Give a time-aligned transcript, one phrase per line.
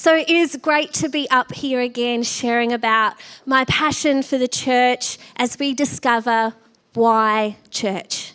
[0.00, 4.48] So it is great to be up here again sharing about my passion for the
[4.48, 6.54] church as we discover
[6.94, 8.32] why church.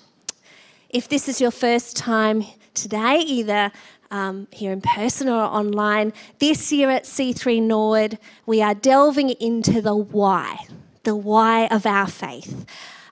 [0.91, 2.43] If this is your first time
[2.75, 3.71] today, either
[4.11, 9.81] um, here in person or online, this year at C3 Nord, we are delving into
[9.81, 10.67] the why,
[11.01, 12.67] the why of our faith,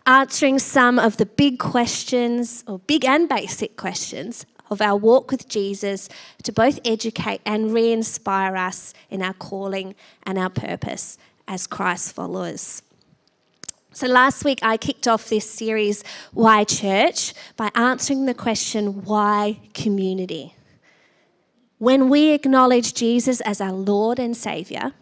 [0.05, 5.47] answering some of the big questions, or big and basic questions, of our walk with
[5.47, 6.09] Jesus
[6.43, 11.17] to both educate and re inspire us in our calling and our purpose
[11.47, 12.81] as Christ followers.
[13.93, 16.03] So, last week I kicked off this series,
[16.33, 20.55] Why Church, by answering the question, Why community?
[21.77, 24.93] When we acknowledge Jesus as our Lord and Saviour,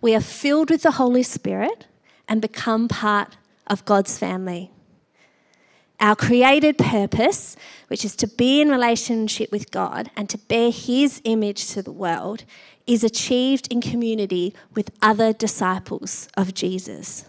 [0.00, 1.86] we are filled with the Holy Spirit
[2.28, 4.70] and become part of God's family.
[6.02, 7.56] Our created purpose,
[7.86, 11.92] which is to be in relationship with God and to bear His image to the
[11.92, 12.44] world,
[12.88, 17.26] is achieved in community with other disciples of Jesus.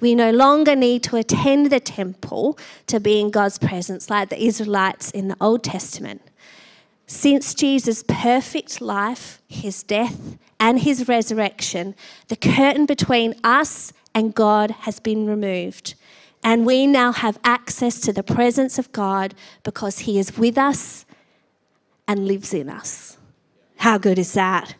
[0.00, 4.44] We no longer need to attend the temple to be in God's presence like the
[4.44, 6.20] Israelites in the Old Testament.
[7.06, 11.94] Since Jesus' perfect life, his death, and his resurrection,
[12.26, 15.94] the curtain between us and God has been removed.
[16.42, 21.04] And we now have access to the presence of God because He is with us
[22.08, 23.16] and lives in us.
[23.76, 24.74] How good is that?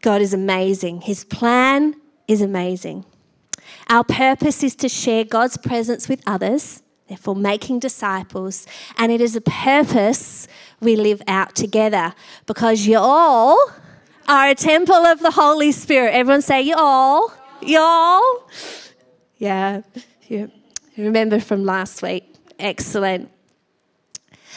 [0.00, 1.02] God is amazing.
[1.02, 1.94] His plan
[2.28, 3.04] is amazing.
[3.88, 8.66] Our purpose is to share God's presence with others, therefore, making disciples.
[8.98, 10.46] And it is a purpose
[10.80, 12.14] we live out together
[12.46, 13.58] because you all
[14.28, 16.14] are a temple of the Holy Spirit.
[16.14, 17.32] Everyone say, you all.
[17.62, 18.48] You all.
[19.38, 19.82] Yeah.
[20.28, 20.46] yeah.
[20.96, 22.34] Remember from last week.
[22.58, 23.30] Excellent.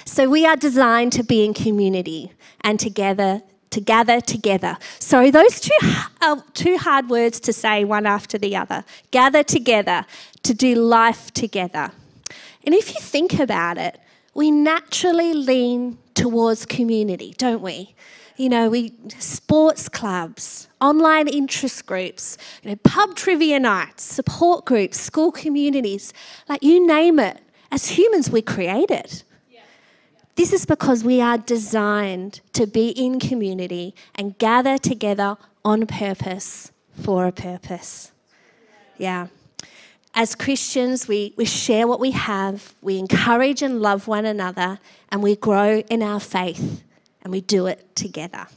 [0.06, 4.78] So we are designed to be in community and together to gather together.
[5.00, 5.88] So those two
[6.22, 8.84] are two hard words to say one after the other.
[9.12, 10.06] Gather together
[10.44, 11.92] to do life together.
[12.66, 14.00] And if you think about it,
[14.34, 17.96] we naturally lean towards community, don't we?
[18.38, 25.00] You know, we sports clubs, online interest groups, you know, pub trivia nights, support groups,
[25.00, 26.14] school communities,
[26.48, 27.40] like you name it.
[27.72, 29.24] As humans, we create it.
[30.36, 36.72] This is because we are designed to be in community and gather together on purpose
[36.94, 38.12] for a purpose.
[39.00, 39.28] Yeah.
[40.14, 45.24] As Christians, we, we share what we have, we encourage and love one another, and
[45.24, 46.84] we grow in our faith
[47.28, 48.48] and we do it together.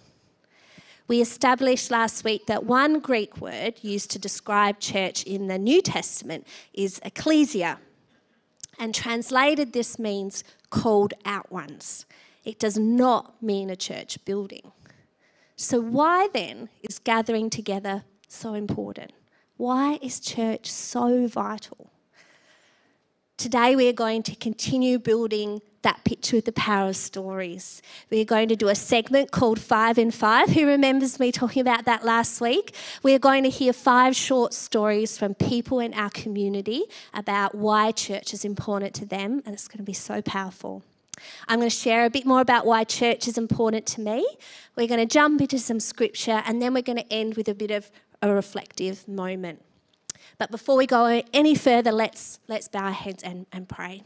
[1.09, 5.83] We established last week that one Greek word used to describe church in the New
[5.83, 7.81] Testament is ecclesia.
[8.79, 12.07] And translated, this means called out ones.
[12.45, 14.71] It does not mean a church building.
[15.57, 19.11] So, why then is gathering together so important?
[19.57, 21.91] Why is church so vital?
[23.37, 27.81] Today, we are going to continue building that picture with the power of stories.
[28.11, 30.51] We're going to do a segment called Five in Five.
[30.51, 32.75] Who remembers me talking about that last week?
[33.03, 38.35] We're going to hear five short stories from people in our community about why church
[38.35, 40.83] is important to them, and it's going to be so powerful.
[41.49, 44.27] I'm going to share a bit more about why church is important to me.
[44.77, 47.55] We're going to jump into some scripture, and then we're going to end with a
[47.55, 47.91] bit of
[48.23, 49.63] a reflective moment.
[50.39, 54.03] But before we go any further, let's, let's bow our heads and, and pray.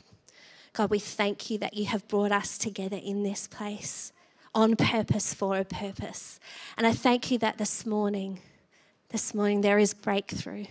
[0.75, 4.13] God, we thank you that you have brought us together in this place
[4.55, 6.41] on purpose for a purpose.
[6.77, 8.41] And I thank you that this morning,
[9.11, 10.67] this morning there is breakthrough.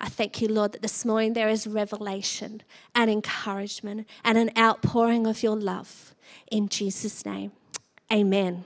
[0.00, 5.28] I thank you, Lord, that this morning there is revelation and encouragement and an outpouring
[5.28, 6.12] of your love.
[6.50, 7.52] In Jesus' name,
[8.12, 8.64] amen.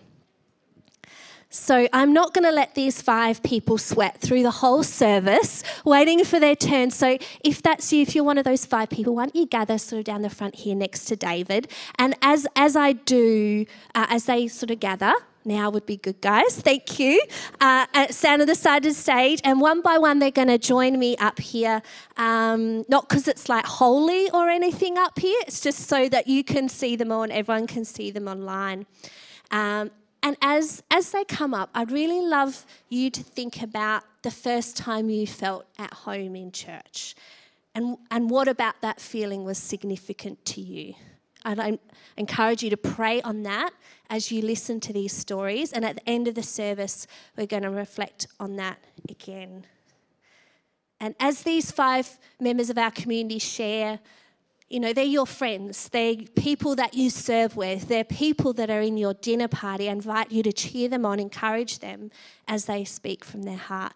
[1.51, 6.23] So I'm not going to let these five people sweat through the whole service waiting
[6.25, 6.91] for their turn.
[6.91, 9.79] So if that's you, if you're one of those five people, why don't you gather
[9.79, 11.69] sort of down the front here next to David?
[11.99, 13.65] And as, as I do,
[13.95, 15.15] uh, as they sort of gather,
[15.47, 16.61] now would be good, guys.
[16.61, 17.23] Thank you.
[17.59, 20.59] Uh, stand on the side of the stage, and one by one, they're going to
[20.59, 21.81] join me up here.
[22.19, 26.45] Um, not because it's like holy or anything up here, it's just so that you
[26.45, 28.85] can see them all and everyone can see them online.
[29.51, 29.91] Um,
[30.23, 34.77] and as, as they come up, I'd really love you to think about the first
[34.77, 37.15] time you felt at home in church.
[37.75, 40.95] And, and what about that feeling was significant to you?
[41.45, 41.79] And I
[42.17, 43.71] encourage you to pray on that
[44.11, 45.73] as you listen to these stories.
[45.73, 47.07] And at the end of the service,
[47.37, 48.79] we're going to reflect on that
[49.09, 49.65] again.
[51.01, 54.01] And as these five members of our community share
[54.69, 58.83] You know, they're your friends, they're people that you serve with, they're people that are
[58.83, 59.89] in your dinner party.
[59.89, 62.11] I invite you to cheer them on, encourage them
[62.47, 63.95] as they speak from their heart.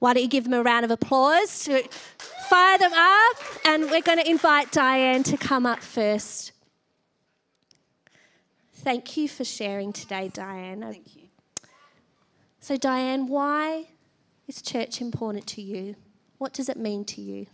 [0.00, 1.82] Why don't you give them a round of applause to
[2.50, 3.36] fire them up?
[3.64, 6.52] And we're going to invite Diane to come up first.
[8.74, 10.80] Thank you for sharing today, Diane.
[10.82, 11.22] Thank you.
[12.58, 13.86] So, Diane, why
[14.48, 15.94] is church important to you?
[16.38, 17.46] What does it mean to you?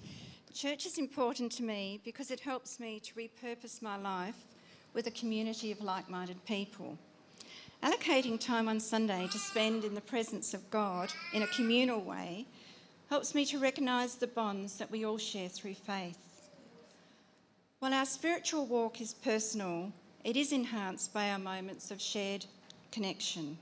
[0.59, 4.35] Church is important to me because it helps me to repurpose my life
[4.93, 6.99] with a community of like minded people.
[7.81, 12.45] Allocating time on Sunday to spend in the presence of God in a communal way
[13.09, 16.49] helps me to recognise the bonds that we all share through faith.
[17.79, 19.93] While our spiritual walk is personal,
[20.25, 22.47] it is enhanced by our moments of shared
[22.91, 23.59] connection.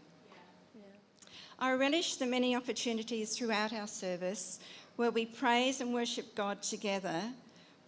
[1.58, 4.60] I relish the many opportunities throughout our service
[4.96, 7.22] where we praise and worship God together,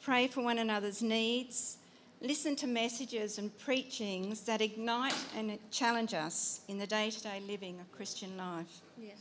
[0.03, 1.79] pray for one another's needs,
[2.21, 7.43] listen to messages and preachings that ignite and challenge us in the day to day
[7.47, 8.81] living of Christian life.
[9.01, 9.19] Yes.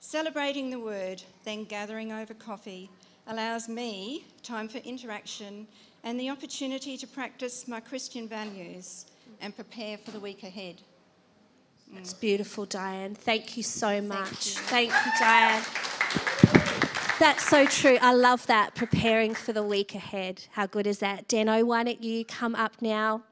[0.00, 2.90] Celebrating the word, then gathering over coffee,
[3.26, 5.66] allows me time for interaction
[6.02, 9.06] and the opportunity to practice my Christian values
[9.40, 10.76] and prepare for the week ahead.
[11.96, 13.14] It's beautiful, Diane.
[13.14, 14.28] Thank you so much.
[14.28, 15.62] Thank you, Thank you Diane.
[17.20, 17.98] That's so true.
[18.00, 18.74] I love that.
[18.74, 20.46] Preparing for the week ahead.
[20.52, 21.28] How good is that?
[21.28, 23.22] Deno, why don't you come up now?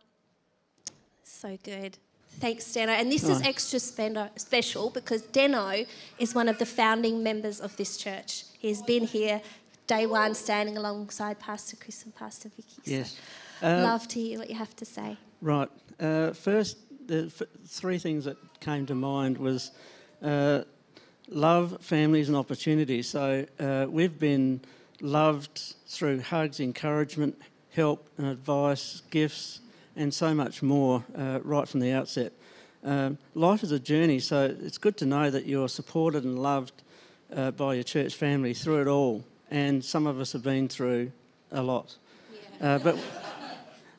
[1.25, 1.97] So good.
[2.39, 2.89] Thanks, Deno.
[2.89, 5.87] And this is extra special because Deno
[6.19, 8.45] is one of the founding members of this church.
[8.59, 9.41] He's been here
[9.87, 12.83] day one, standing alongside Pastor Chris and Pastor Vicky.
[12.85, 13.19] Yes.
[13.61, 15.17] So uh, love to hear what you have to say.
[15.41, 15.71] Right.
[15.99, 16.77] Uh, first,
[17.07, 19.71] the f- three things that came to mind was
[20.23, 20.65] uh,
[21.29, 23.09] love, families, and opportunities.
[23.09, 24.61] So uh, we've been
[25.01, 27.39] loved through hugs, encouragement,
[27.71, 29.61] help, and advice, gifts,
[29.97, 32.33] and so much more uh, right from the outset.
[32.85, 36.73] Um, life is a journey, so it's good to know that you're supported and loved
[37.35, 39.25] uh, by your church family through it all.
[39.51, 41.11] And some of us have been through
[41.51, 41.97] a lot,
[42.61, 42.75] yeah.
[42.75, 42.99] Uh, but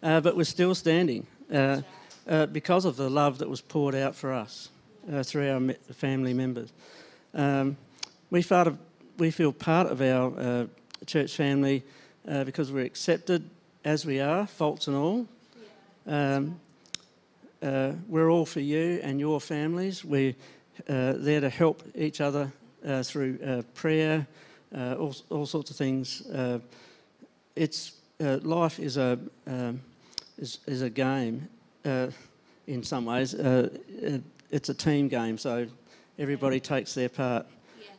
[0.04, 1.82] uh, but we're still standing uh,
[2.52, 4.70] because of the love that was poured out for us
[5.24, 6.72] through our family members.
[7.34, 7.78] Um,
[8.30, 8.44] we,
[9.18, 10.66] we feel part of our uh,
[11.06, 11.84] church family
[12.28, 13.50] uh, because we're accepted
[13.86, 15.28] as we are, faults and all.
[16.08, 16.60] Um,
[17.62, 20.04] uh, we're all for you and your families.
[20.04, 20.36] We're
[20.88, 22.52] uh, there to help each other
[22.86, 24.26] uh, through uh, prayer,
[24.74, 26.24] all, all, sorts of things.
[27.56, 29.82] it's life is a um,
[30.38, 31.48] is, is a game
[32.68, 33.34] in some ways.
[33.34, 35.68] it's a team game, so
[36.20, 37.48] everybody takes their part.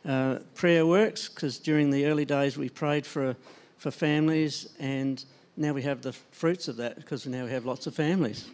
[0.07, 3.35] Uh, prayer works because during the early days we prayed for,
[3.77, 5.25] for families, and
[5.57, 8.47] now we have the fruits of that because now we have lots of families.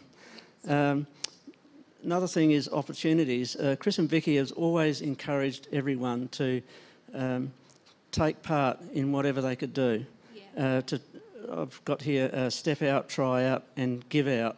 [0.67, 1.05] Um,
[2.03, 3.55] another thing is opportunities.
[3.57, 6.61] Uh, Chris and Vicky has always encouraged everyone to
[7.13, 7.51] um,
[8.11, 10.05] take part in whatever they could do.
[10.57, 10.99] Uh, to,
[11.51, 14.57] I've got here uh, step out, try out, and give out,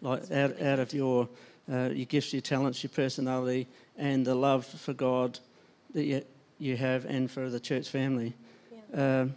[0.00, 1.28] like out, out of your
[1.70, 5.38] uh, your gifts, your talents, your personality, and the love for God
[5.94, 6.22] that you,
[6.58, 8.34] you have and for the church family.
[8.92, 9.20] Yeah.
[9.20, 9.34] Um,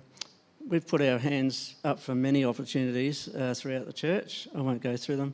[0.68, 4.48] we've put our hands up for many opportunities uh, throughout the church.
[4.56, 5.34] I won't go through them.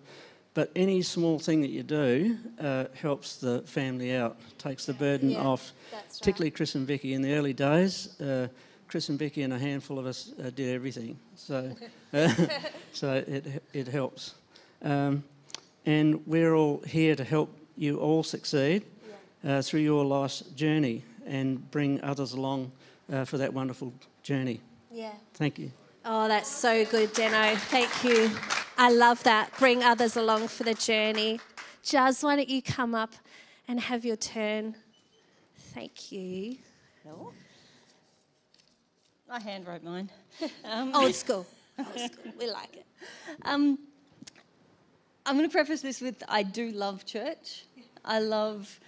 [0.54, 5.32] But any small thing that you do uh, helps the family out, takes the burden
[5.32, 5.72] yeah, off,
[6.20, 6.52] particularly.
[6.52, 7.14] Chris and Vicky.
[7.14, 8.48] In the early days, uh,
[8.88, 11.18] Chris and Vicky and a handful of us uh, did everything.
[11.36, 11.76] So,
[12.94, 14.36] so it, it helps.
[14.84, 15.24] Um,
[15.88, 18.86] and we're all here to help you all succeed
[19.46, 22.72] uh, through your life's journey and bring others along
[23.12, 24.62] uh, for that wonderful journey.
[24.92, 25.14] Yeah.
[25.34, 25.72] Thank you.
[26.06, 27.56] Oh, that's so good, Deno.
[27.56, 28.30] Thank you.
[28.78, 29.58] I love that.
[29.58, 31.40] Bring others along for the journey.
[31.84, 33.14] Jazz, why don't you come up
[33.68, 34.76] and have your turn?
[35.74, 36.58] Thank you.
[37.06, 37.32] No.
[39.30, 40.10] I hand wrote mine.
[40.66, 41.46] Um, Old school.
[41.78, 42.34] Old school.
[42.40, 42.86] We like it.
[43.44, 43.80] Um,
[45.26, 47.66] I'm going to preface this with I do love church.
[48.04, 48.80] I love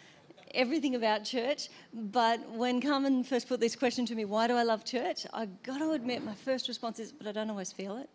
[0.55, 1.69] everything about church.
[1.93, 5.25] But when Carmen first put this question to me, why do I love church?
[5.33, 8.09] I got to admit, my first response is, but I don't always feel it.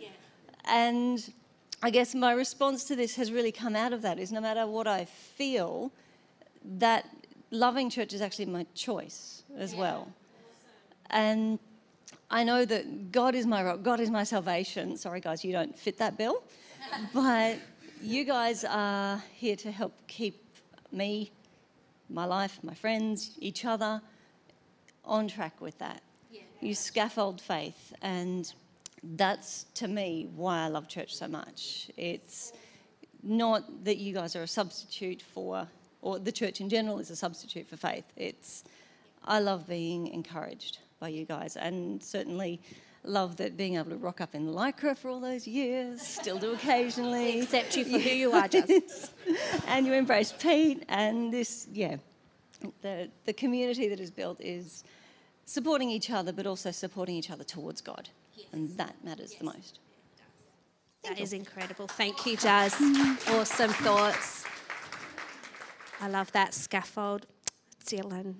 [0.00, 0.08] Yeah.
[0.64, 1.32] And
[1.82, 4.66] I guess my response to this has really come out of that is no matter
[4.66, 5.92] what I feel,
[6.78, 7.08] that
[7.50, 9.80] loving church is actually my choice as yeah.
[9.80, 10.12] well.
[11.10, 11.58] And
[12.30, 14.96] I know that God is my rock, God is my salvation.
[14.96, 16.42] Sorry, guys, you don't fit that bill
[17.14, 17.58] but
[18.02, 20.42] you guys are here to help keep
[20.92, 21.30] me,
[22.10, 24.00] my life, my friends, each other
[25.04, 26.02] on track with that.
[26.30, 26.42] Yeah.
[26.60, 28.52] You scaffold faith, and
[29.02, 31.90] that's to me why I love church so much.
[31.96, 32.52] It's
[33.22, 35.68] not that you guys are a substitute for,
[36.02, 38.04] or the church in general is a substitute for faith.
[38.16, 38.64] It's,
[39.24, 42.60] I love being encouraged by you guys, and certainly
[43.04, 46.52] love that being able to rock up in lycra for all those years, still do
[46.52, 47.40] occasionally.
[47.42, 49.12] Accept you for who you are, just.
[49.66, 51.96] and you embrace Pete, and this, yeah,
[52.82, 54.84] the, the community that is built is
[55.46, 58.08] supporting each other, but also supporting each other towards God.
[58.36, 58.46] Yes.
[58.52, 59.38] And that matters yes.
[59.38, 59.78] the most.
[61.04, 61.86] That is incredible.
[61.86, 62.74] Thank you, Jazz.
[63.28, 64.44] awesome thoughts.
[66.00, 67.26] I love that scaffold.
[67.84, 68.34] Dylan.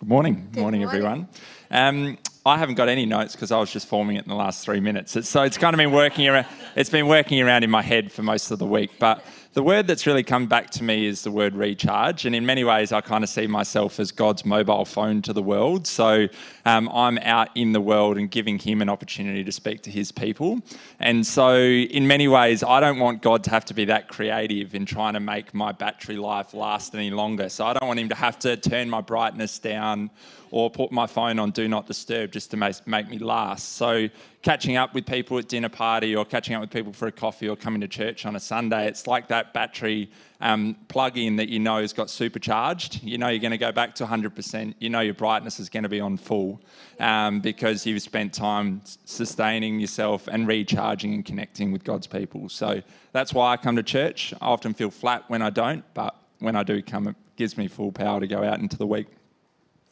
[0.00, 0.48] Good morning.
[0.50, 1.28] Good morning, morning, everyone.
[1.70, 4.64] Um, I haven't got any notes because I was just forming it in the last
[4.64, 5.28] three minutes.
[5.28, 6.46] so it's kind of been working around.
[6.74, 8.92] It's been working around in my head for most of the week.
[8.98, 12.24] But the word that's really come back to me is the word recharge.
[12.24, 15.42] And in many ways, I kind of see myself as God's mobile phone to the
[15.42, 15.88] world.
[15.88, 16.28] So
[16.64, 20.12] um, I'm out in the world and giving Him an opportunity to speak to His
[20.12, 20.60] people.
[21.00, 24.74] And so, in many ways, I don't want God to have to be that creative
[24.74, 27.48] in trying to make my battery life last any longer.
[27.48, 30.10] So I don't want Him to have to turn my brightness down
[30.50, 33.74] or put my phone on do not disturb just to make, make me last.
[33.74, 34.08] So
[34.42, 37.48] catching up with people at dinner party or catching up with people for a coffee
[37.48, 41.48] or coming to church on a Sunday, it's like that battery um, plug in that
[41.48, 43.02] you know has got supercharged.
[43.02, 44.74] You know you're going to go back to 100%.
[44.78, 46.60] You know your brightness is going to be on full
[46.98, 52.48] um, because you've spent time sustaining yourself and recharging and connecting with God's people.
[52.48, 52.82] So
[53.12, 54.32] that's why I come to church.
[54.40, 57.68] I often feel flat when I don't, but when I do come, it gives me
[57.68, 59.06] full power to go out into the week.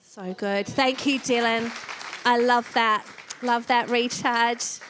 [0.02, 0.66] So good.
[0.66, 1.70] Thank you, Dylan.
[2.24, 3.06] I love that.
[3.42, 4.80] Love that recharge.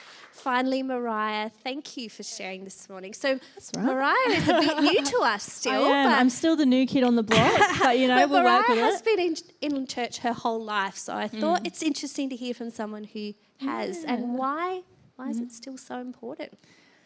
[0.49, 3.13] Finally, Mariah, thank you for sharing this morning.
[3.13, 3.39] So,
[3.77, 3.85] right.
[3.85, 5.85] Mariah is a bit new to us still.
[5.85, 6.11] I am.
[6.11, 8.79] I'm still the new kid on the block, but you know, we'll Mariah work with
[8.79, 11.67] has been in, in, church her whole life, so I thought mm.
[11.67, 14.15] it's interesting to hear from someone who has yeah.
[14.15, 14.81] and why.
[15.17, 15.31] Why mm.
[15.33, 16.57] is it still so important?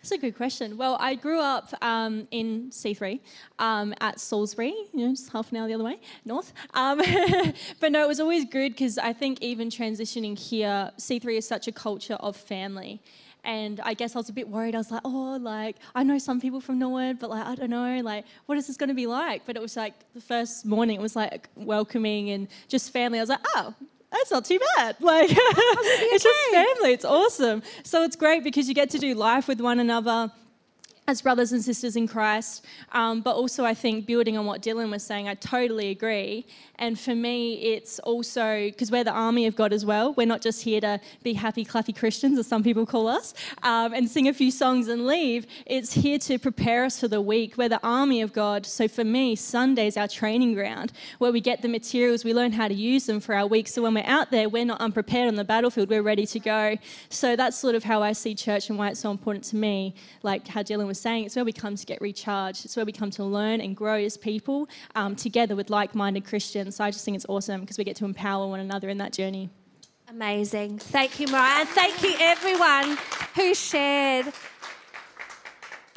[0.03, 0.77] That's a good question.
[0.77, 3.19] Well, I grew up um, in C3
[3.59, 6.53] um, at Salisbury, you know, just half an hour the other way, north.
[6.75, 6.99] Um,
[7.81, 11.67] but no, it was always good because I think even transitioning here, C3 is such
[11.67, 13.01] a culture of family.
[13.45, 14.75] And I guess I was a bit worried.
[14.75, 17.71] I was like, oh, like, I know some people from Norwood, but like, I don't
[17.71, 19.45] know, like, what is this going to be like?
[19.47, 23.19] But it was like the first morning, it was like welcoming and just family.
[23.19, 23.75] I was like, oh,
[24.13, 24.97] that's not too bad.
[25.01, 26.93] Like, it's just family.
[26.93, 27.63] It's awesome.
[27.83, 30.31] So it's great because you get to do life with one another
[31.09, 32.65] as brothers and sisters in Christ.
[32.93, 36.47] Um, but also, I think building on what Dylan was saying, I totally agree.
[36.77, 40.15] And for me, it's also because we're the army of God as well.
[40.15, 43.93] We're not just here to be happy, clappy Christians, as some people call us, um,
[43.93, 45.47] and sing a few songs and leave.
[45.67, 47.57] It's here to prepare us for the week.
[47.57, 48.65] We're the army of God.
[48.65, 52.69] So for me, Sunday's our training ground where we get the materials, we learn how
[52.69, 53.67] to use them for our week.
[53.67, 56.77] So when we're out there, we're not unprepared on the battlefield, we're ready to go.
[57.11, 59.95] So that's sort of how I see church and why it's so important to me.
[60.23, 62.93] Like how Dylan was saying, it's where we come to get recharged, it's where we
[62.93, 66.77] come to learn and grow as people um, together with like minded Christians.
[66.77, 69.13] So I just think it's awesome because we get to empower one another in that
[69.13, 69.49] journey.
[70.09, 70.79] Amazing.
[70.79, 71.61] Thank you, Mariah.
[71.61, 72.99] And thank you, everyone
[73.35, 74.27] who shared.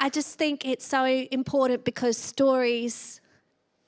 [0.00, 3.20] I just think it's so important because stories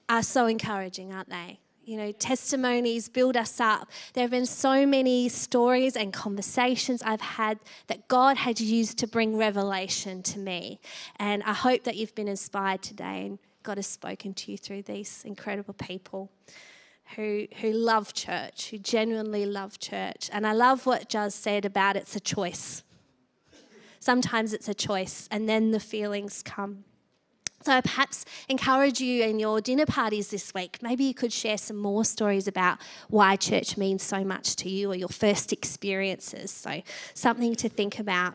[0.09, 1.61] are so encouraging, aren't they?
[1.89, 3.89] You know, testimonies build us up.
[4.13, 9.07] There have been so many stories and conversations I've had that God had used to
[9.07, 10.81] bring revelation to me.
[11.17, 14.83] And I hope that you've been inspired today and God has spoken to you through
[14.83, 16.31] these incredible people
[17.17, 20.29] who, who love church, who genuinely love church.
[20.31, 22.83] And I love what Jazz said about it's a choice.
[23.99, 26.85] Sometimes it's a choice, and then the feelings come.
[27.63, 30.79] So I perhaps encourage you in your dinner parties this week.
[30.81, 34.93] Maybe you could share some more stories about why church means so much to you
[34.93, 36.51] or your first experiences.
[36.51, 36.83] So
[37.15, 38.35] something to think about.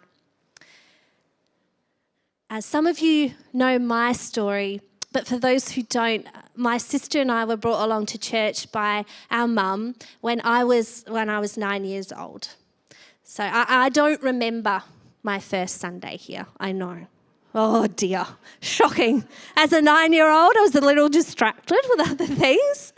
[2.50, 7.32] As some of you know my story, but for those who don't, my sister and
[7.32, 11.58] I were brought along to church by our mum when I was when I was
[11.58, 12.50] nine years old.
[13.24, 14.84] So I, I don't remember
[15.24, 16.46] my first Sunday here.
[16.60, 17.08] I know.
[17.56, 18.26] Oh dear,
[18.62, 19.26] shocking.
[19.56, 22.94] As a nine year old, I was a little distracted with other things.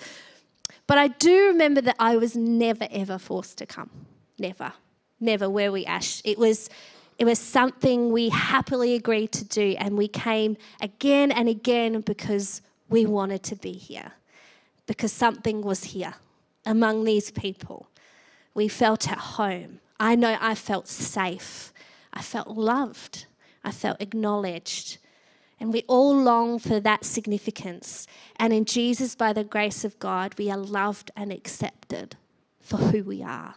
[0.88, 3.90] But I do remember that I was never ever forced to come.
[4.40, 4.74] Never.
[5.20, 6.22] Never were we ash.
[6.24, 6.70] It was
[7.18, 12.62] it was something we happily agreed to do, and we came again and again because
[12.90, 14.12] we wanted to be here,
[14.86, 16.16] because something was here
[16.66, 17.88] among these people.
[18.54, 19.80] We felt at home.
[20.00, 21.74] I know I felt safe.
[22.14, 23.26] I felt loved.
[23.66, 25.00] I felt acknowledged.
[25.60, 28.08] And we all long for that significance.
[28.38, 32.16] And in Jesus, by the grace of God, we are loved and accepted
[32.62, 33.56] for who we are.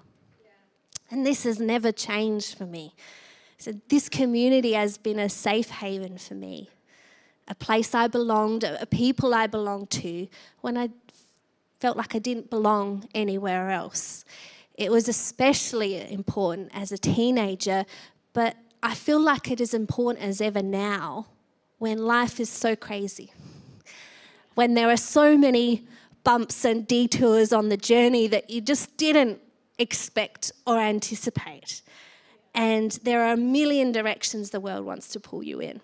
[1.11, 2.95] And this has never changed for me.
[3.59, 6.69] So, this community has been a safe haven for me,
[7.49, 10.29] a place I belonged, a people I belonged to
[10.61, 10.91] when I
[11.81, 14.25] felt like I didn't belong anywhere else.
[14.75, 17.85] It was especially important as a teenager,
[18.33, 21.27] but I feel like it is important as ever now
[21.79, 23.33] when life is so crazy,
[24.55, 25.87] when there are so many
[26.25, 29.41] bumps and detours on the journey that you just didn't
[29.79, 31.83] expect or anticipate.
[32.55, 35.81] And there are a million directions the world wants to pull you in.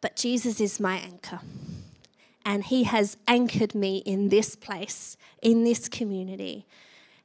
[0.00, 1.40] But Jesus is my anchor.
[2.44, 6.66] And He has anchored me in this place, in this community.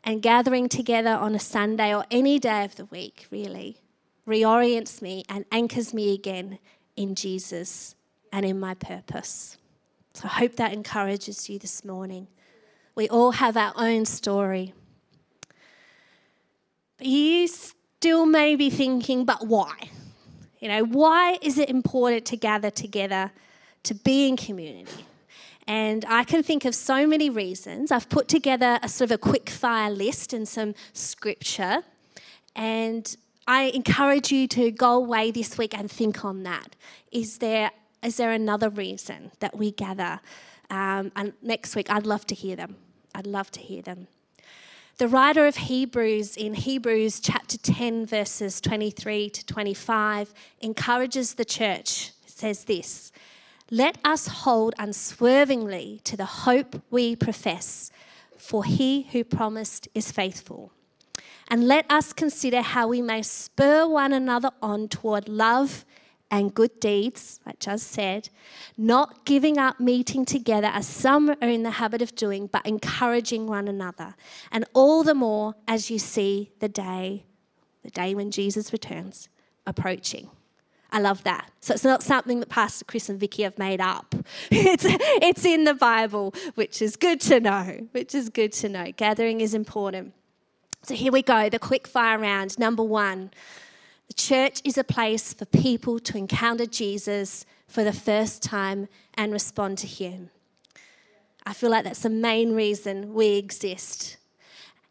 [0.04, 3.82] And gathering together on a Sunday or any day of the week, really,
[4.26, 6.60] reorients me and anchors me again
[6.96, 7.96] in Jesus
[8.32, 9.58] and in my purpose.
[10.14, 12.28] So I hope that encourages you this morning.
[12.96, 14.74] We all have our own story.
[16.98, 19.92] But you still may be thinking, but why?
[20.60, 23.32] You know, why is it important to gather together
[23.84, 25.06] to be in community?
[25.68, 27.92] And I can think of so many reasons.
[27.92, 31.84] I've put together a sort of a quick fire list and some scripture.
[32.56, 33.16] And
[33.48, 36.76] I encourage you to go away this week and think on that.
[37.12, 37.72] Is there,
[38.02, 40.22] is there another reason that we gather?
[40.70, 42.78] Um, and next week, I'd love to hear them.
[43.14, 44.08] I'd love to hear them.
[44.98, 52.14] The writer of Hebrews in Hebrews chapter 10, verses 23 to 25, encourages the church.
[52.26, 53.12] Says this
[53.70, 57.92] Let us hold unswervingly to the hope we profess,
[58.38, 60.72] for he who promised is faithful.
[61.50, 65.86] And let us consider how we may spur one another on toward love
[66.32, 68.30] and good deeds, like just said,
[68.78, 73.48] not giving up meeting together as some are in the habit of doing, but encouraging
[73.48, 74.16] one another.
[74.52, 77.26] And all the more as you see the day,
[77.84, 79.30] the day when Jesus returns,
[79.66, 80.30] approaching.
[80.92, 81.52] I love that.
[81.60, 84.16] So it's not something that Pastor Chris and Vicky have made up.
[84.52, 88.92] It's, it's in the Bible, which is good to know, which is good to know.
[88.96, 90.14] Gathering is important.
[90.84, 92.58] So here we go, the quick fire round.
[92.58, 93.32] Number one,
[94.08, 99.34] the church is a place for people to encounter Jesus for the first time and
[99.34, 100.30] respond to him.
[101.46, 104.18] I feel like that's the main reason we exist.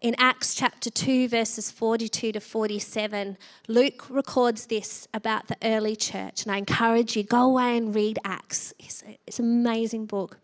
[0.03, 6.43] In Acts chapter 2, verses 42 to 47, Luke records this about the early church.
[6.43, 8.75] And I encourage you, go away and read Acts.
[8.79, 10.39] It's, it's an amazing book.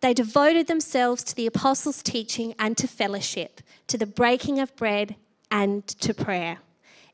[0.00, 5.16] They devoted themselves to the apostles' teaching and to fellowship, to the breaking of bread
[5.50, 6.58] and to prayer.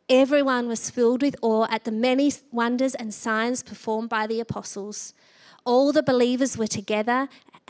[0.09, 5.13] Everyone was filled with awe at the many wonders and signs performed by the apostles.
[5.65, 7.29] All the believers were together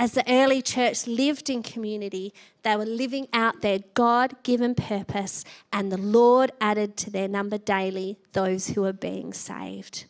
[0.00, 2.32] As the early church lived in community,
[2.62, 7.58] they were living out their God given purpose, and the Lord added to their number
[7.58, 10.04] daily those who were being saved.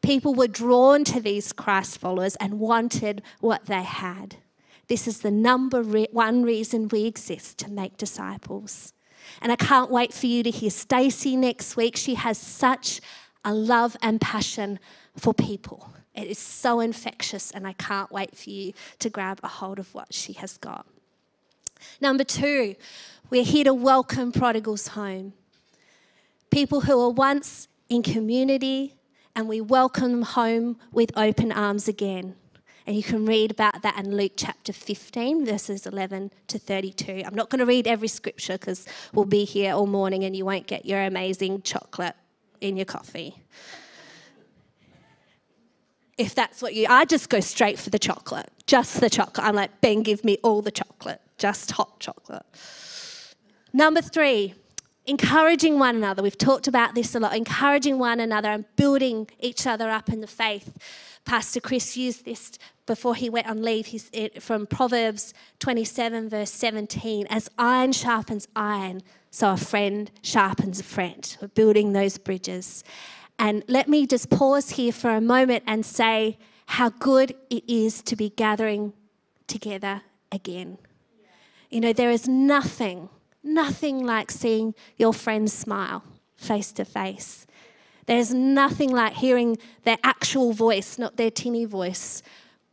[0.00, 4.36] People were drawn to these Christ followers and wanted what they had.
[4.86, 8.92] This is the number one reason we exist to make disciples.
[9.42, 11.96] And I can't wait for you to hear Stacey next week.
[11.96, 13.00] She has such
[13.44, 14.78] a love and passion
[15.16, 15.90] for people.
[16.16, 19.94] It is so infectious, and I can't wait for you to grab a hold of
[19.94, 20.86] what she has got.
[22.00, 22.74] Number two,
[23.28, 25.34] we're here to welcome prodigals home.
[26.50, 28.94] People who were once in community,
[29.34, 32.34] and we welcome them home with open arms again.
[32.86, 37.24] And you can read about that in Luke chapter 15, verses 11 to 32.
[37.26, 40.44] I'm not going to read every scripture because we'll be here all morning and you
[40.44, 42.14] won't get your amazing chocolate
[42.60, 43.42] in your coffee.
[46.18, 49.46] If that's what you, I just go straight for the chocolate, just the chocolate.
[49.46, 52.44] I'm like, Ben, give me all the chocolate, just hot chocolate.
[53.72, 54.54] Number three,
[55.06, 56.22] encouraging one another.
[56.22, 60.20] We've talked about this a lot, encouraging one another and building each other up in
[60.20, 60.76] the faith.
[61.24, 62.52] Pastor Chris used this
[62.86, 67.26] before he went on leave He's from Proverbs 27, verse 17.
[67.28, 71.36] As iron sharpens iron, so a friend sharpens a friend.
[71.42, 72.84] We're building those bridges.
[73.38, 78.02] And let me just pause here for a moment and say how good it is
[78.02, 78.92] to be gathering
[79.46, 80.78] together again.
[81.70, 83.08] You know, there is nothing,
[83.42, 86.02] nothing like seeing your friends smile
[86.36, 87.46] face to face.
[88.06, 92.22] There's nothing like hearing their actual voice, not their tinny voice,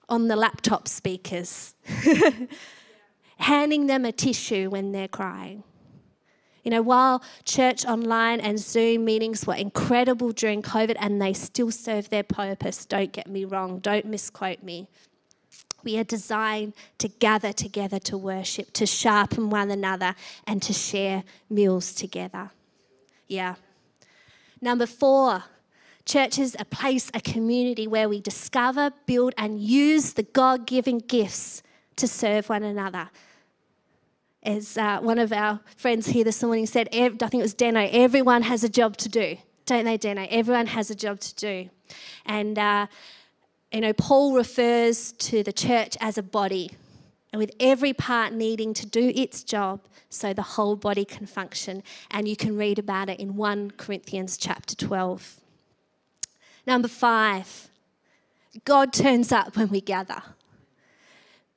[0.08, 1.74] on the laptop speakers.
[3.38, 5.64] Handing them a tissue when they're crying.
[6.64, 11.72] You know, while church online and Zoom meetings were incredible during COVID and they still
[11.72, 14.88] serve their purpose, don't get me wrong, don't misquote me.
[15.84, 20.16] We are designed to gather together to worship, to sharpen one another,
[20.48, 22.52] and to share meals together.
[23.28, 23.56] Yeah.
[24.62, 25.44] Number four,
[26.06, 31.00] church is a place, a community where we discover, build, and use the God given
[31.00, 31.62] gifts
[31.98, 33.10] to serve one another
[34.44, 37.90] as uh, one of our friends here this morning said, I think it was Deno,
[37.92, 40.28] everyone has a job to do, don't they, Deno?
[40.30, 41.70] Everyone has a job to do.
[42.26, 42.88] And, uh,
[43.72, 46.72] you know, Paul refers to the church as a body,
[47.32, 51.82] and with every part needing to do its job so the whole body can function.
[52.12, 55.40] And you can read about it in 1 Corinthians chapter 12.
[56.68, 57.70] Number five,
[58.66, 60.22] God turns up when we gather.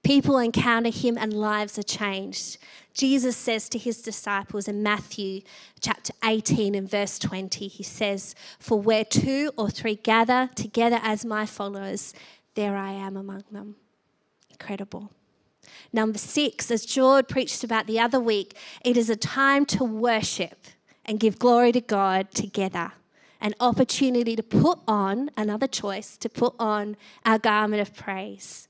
[0.06, 2.58] People encounter him and lives are changed.
[2.94, 5.40] Jesus says to his disciples in Matthew
[5.80, 11.24] chapter 18 and verse 20, he says, For where two or three gather together as
[11.24, 12.14] my followers,
[12.54, 13.74] there I am among them.
[14.48, 15.10] Incredible.
[15.92, 20.66] Number six, as George preached about the other week, it is a time to worship
[21.04, 22.92] and give glory to God together.
[23.40, 28.68] An opportunity to put on, another choice, to put on our garment of praise.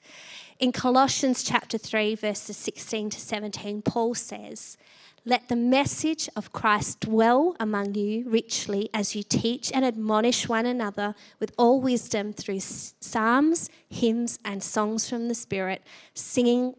[0.58, 4.78] In Colossians chapter 3, verses 16 to 17, Paul says,
[5.26, 10.64] Let the message of Christ dwell among you richly as you teach and admonish one
[10.64, 15.82] another with all wisdom through psalms, hymns, and songs from the Spirit,
[16.14, 16.74] singing,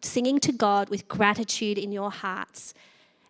[0.00, 2.72] singing to God with gratitude in your hearts.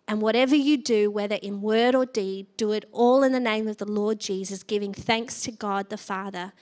[0.07, 3.67] And whatever you do, whether in word or deed, do it all in the name
[3.67, 6.53] of the Lord Jesus, giving thanks to God the Father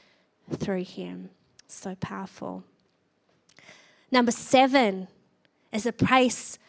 [0.50, 1.32] through him.
[1.68, 2.64] So powerful.
[4.12, 5.08] Number seven
[5.72, 6.60] is a place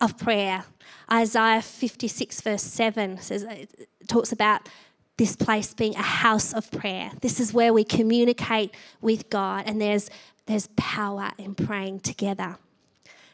[0.00, 0.64] of prayer.
[1.10, 4.68] Isaiah 56, verse 7 says, it talks about
[5.16, 7.10] this place being a house of prayer.
[7.20, 10.10] This is where we communicate with God, and there's,
[10.46, 12.56] there's power in praying together.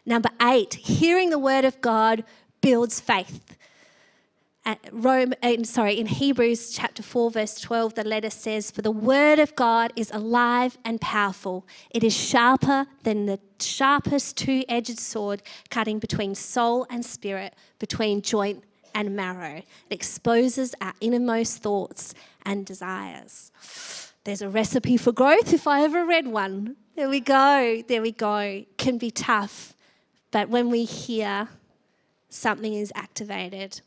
[0.06, 2.24] Number eight, hearing the word of God
[2.60, 3.56] builds faith.
[4.92, 9.54] Rome, sorry, in Hebrews chapter 4, verse 12, the letter says, For the word of
[9.56, 11.66] God is alive and powerful.
[11.90, 18.22] It is sharper than the sharpest two edged sword, cutting between soul and spirit, between
[18.22, 19.56] joint and marrow.
[19.56, 22.14] It exposes our innermost thoughts
[22.46, 23.52] and desires.
[24.24, 26.76] There's a recipe for growth if I ever read one.
[26.96, 27.82] There we go.
[27.86, 28.64] There we go.
[28.78, 29.74] Can be tough,
[30.30, 31.48] but when we hear,
[32.30, 33.82] something is activated.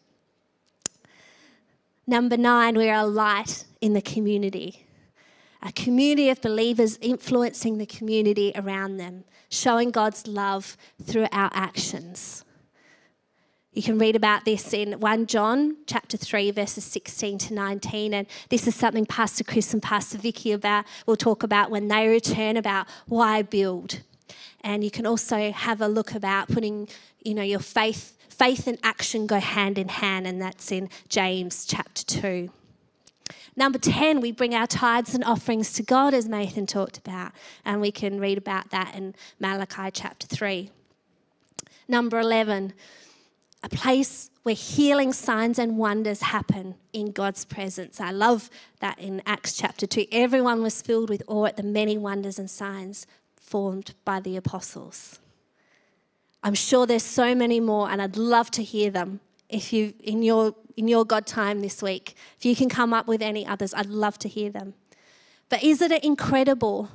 [2.10, 4.88] Number nine, we're a light in the community.
[5.62, 12.46] A community of believers influencing the community around them, showing God's love through our actions.
[13.74, 18.26] You can read about this in 1 John chapter 3 verses 16 to 19 and
[18.50, 22.58] this is something Pastor Chris and Pastor Vicky about will talk about when they return
[22.58, 24.02] about why build.
[24.62, 26.88] And you can also have a look about putting
[27.24, 31.66] you know your faith faith and action go hand in hand, and that's in James
[31.66, 32.50] chapter 2.
[33.56, 37.32] Number 10, we bring our tithes and offerings to God, as Nathan talked about,
[37.66, 40.70] and we can read about that in Malachi chapter 3.
[41.88, 42.74] Number 11,
[43.63, 48.00] a place where healing signs and wonders happen in God's presence.
[48.00, 50.06] I love that in Acts chapter 2.
[50.12, 53.08] Everyone was filled with awe at the many wonders and signs
[53.48, 55.20] formed by the apostles.
[56.44, 59.22] I'm sure there's so many more, and I'd love to hear them.
[59.50, 63.08] If you, in your, in your God time this week, if you can come up
[63.08, 64.74] with any others, I'd love to hear them.
[65.48, 66.90] But isn't it incredible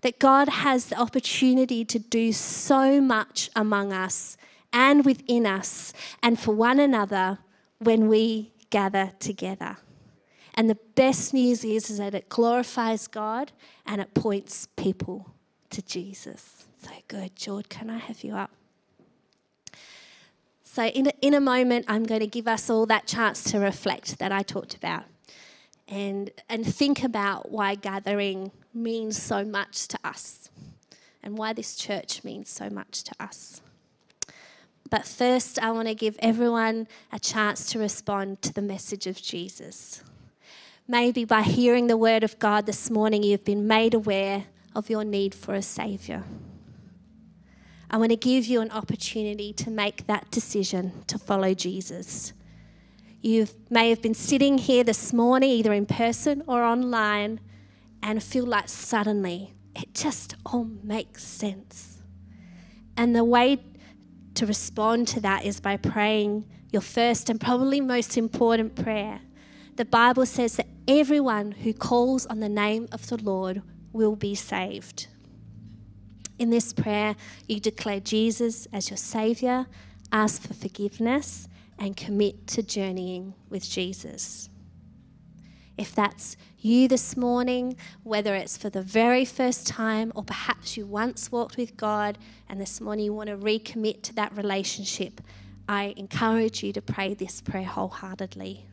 [0.00, 4.38] that God has the opportunity to do so much among us
[4.72, 7.38] and within us and for one another
[7.78, 9.76] when we gather together?
[10.54, 13.52] And the best news is, is that it glorifies God
[13.84, 15.31] and it points people
[15.72, 16.66] to Jesus.
[16.82, 17.36] So good.
[17.36, 18.50] George, can I have you up?
[20.64, 23.58] So, in a, in a moment, I'm going to give us all that chance to
[23.58, 25.04] reflect that I talked about
[25.86, 30.48] and, and think about why gathering means so much to us
[31.22, 33.60] and why this church means so much to us.
[34.88, 39.20] But first, I want to give everyone a chance to respond to the message of
[39.20, 40.02] Jesus.
[40.88, 45.04] Maybe by hearing the word of God this morning, you've been made aware of your
[45.04, 46.24] need for a Saviour.
[47.90, 52.32] I want to give you an opportunity to make that decision to follow Jesus.
[53.20, 57.38] You may have been sitting here this morning, either in person or online,
[58.02, 61.98] and feel like suddenly it just all makes sense.
[62.96, 63.58] And the way
[64.34, 69.20] to respond to that is by praying your first and probably most important prayer.
[69.76, 74.34] The Bible says that everyone who calls on the name of the Lord will be
[74.34, 75.08] saved.
[76.38, 77.14] In this prayer,
[77.46, 79.66] you declare Jesus as your Saviour,
[80.10, 84.48] ask for forgiveness, and commit to journeying with Jesus.
[85.78, 90.86] If that's you this morning, whether it's for the very first time or perhaps you
[90.86, 95.20] once walked with God and this morning you want to recommit to that relationship,
[95.68, 98.66] I encourage you to pray this prayer wholeheartedly.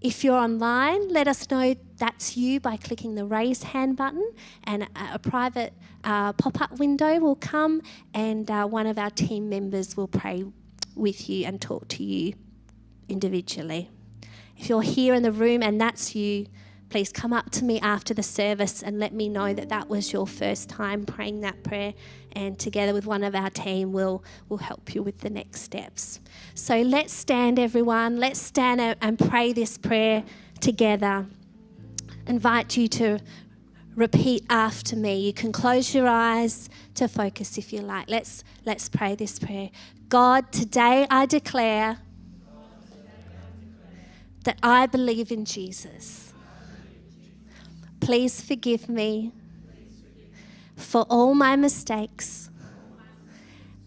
[0.00, 4.32] If you're online, let us know that's you by clicking the raise hand button,
[4.64, 7.82] and a, private uh, pop up window will come,
[8.14, 10.44] and uh, one of our team members will pray
[10.96, 12.32] with you and talk to you
[13.10, 13.90] individually.
[14.56, 16.46] If you're here in the room and that's you,
[16.90, 20.12] please come up to me after the service and let me know that that was
[20.12, 21.94] your first time praying that prayer.
[22.32, 26.20] And together with one of our team, we'll, we'll help you with the next steps.
[26.54, 28.18] So let's stand, everyone.
[28.18, 30.24] Let's stand and pray this prayer
[30.60, 31.26] together.
[32.26, 33.20] invite you to
[33.94, 35.20] repeat after me.
[35.20, 38.10] You can close your eyes to focus if you like.
[38.10, 39.70] Let's, let's pray this prayer.
[40.08, 41.98] God, today I declare
[44.44, 46.29] that I believe in Jesus.
[48.00, 49.32] Please forgive me
[50.76, 52.50] for all my mistakes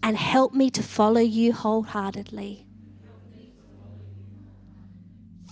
[0.02, 2.66] and help me to follow you wholeheartedly.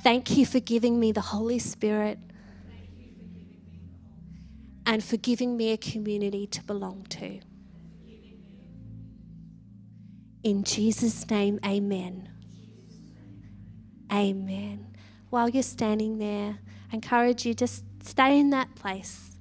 [0.03, 2.19] Thank you for giving me the Holy Spirit
[4.85, 7.41] and for giving me a community to belong to.
[10.43, 12.29] In Jesus' name, amen.
[14.13, 14.97] Amen.
[15.31, 16.59] While you're standing there,
[16.91, 19.37] I encourage you just stay in that place.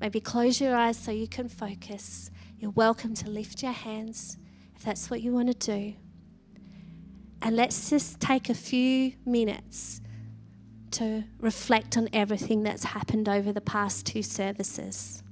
[0.00, 2.30] Maybe close your eyes so you can focus.
[2.58, 4.36] You're welcome to lift your hands
[4.76, 5.94] if that's what you want to do.
[7.42, 10.00] And let's just take a few minutes
[10.92, 15.22] to reflect on everything that's happened over the past two services.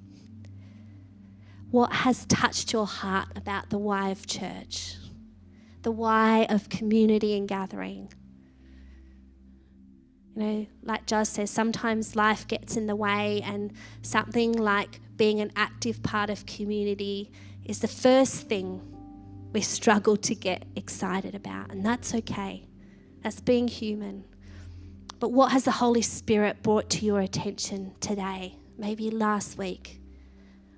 [1.71, 4.97] What has touched your heart about the why of church?
[5.83, 8.13] The why of community and gathering?
[10.37, 13.73] You know, like Josh says, sometimes life gets in the way, and
[14.03, 17.33] something like being an active part of community
[17.65, 18.83] is the first thing
[19.53, 22.69] we struggle to get excited about, and that's okay.
[23.23, 24.25] That's being human.
[25.19, 28.59] But what has the Holy Spirit brought to your attention today?
[28.77, 30.03] Maybe last week?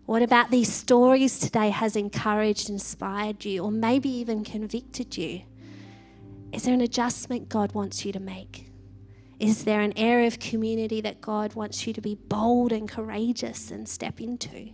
[0.06, 5.42] What about these stories today has encouraged, inspired you, or maybe even convicted you?
[6.52, 8.67] Is there an adjustment God wants you to make?
[9.40, 13.70] Is there an area of community that God wants you to be bold and courageous
[13.70, 14.70] and step into?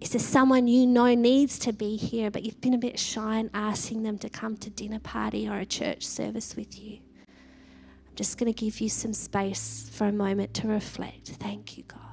[0.00, 3.36] Is there someone you know needs to be here, but you've been a bit shy
[3.36, 7.00] in asking them to come to dinner party or a church service with you?
[7.28, 11.28] I'm just going to give you some space for a moment to reflect.
[11.28, 12.09] Thank you, God.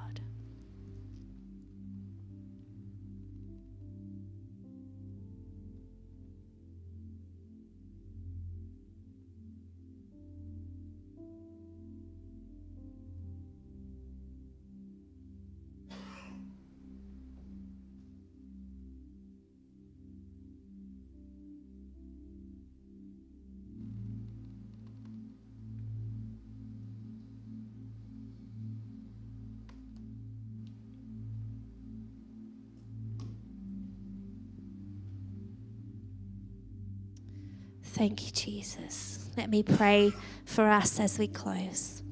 [37.97, 39.27] Thank you, Jesus.
[39.35, 40.13] Let me pray
[40.45, 42.03] for us as we close.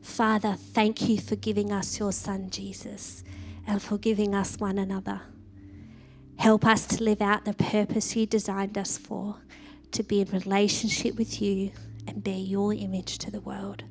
[0.00, 3.22] Father, thank you for giving us your Son, Jesus,
[3.64, 5.20] and for giving us one another.
[6.38, 9.36] Help us to live out the purpose you designed us for,
[9.92, 11.70] to be in relationship with you
[12.08, 13.84] and bear your image to the world.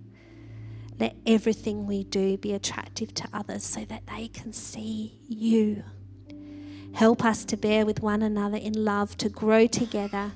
[1.00, 5.84] Let everything we do be attractive to others so that they can see you.
[6.94, 10.34] Help us to bear with one another in love, to grow together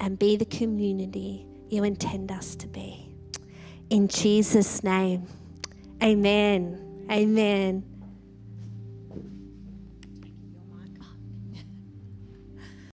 [0.00, 3.08] and be the community you intend us to be.
[3.90, 5.26] In Jesus' name,
[6.02, 7.06] amen.
[7.10, 7.95] Amen.